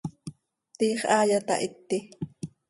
¿Tiix 0.77 0.99
haaya 1.09 1.39
tahiti? 1.47 1.97